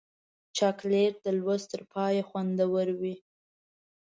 چاکلېټ 0.57 1.13
د 1.25 1.27
لوست 1.39 1.67
تر 1.73 1.81
پایه 1.91 2.23
خوندور 2.29 2.87
وي. 2.99 3.15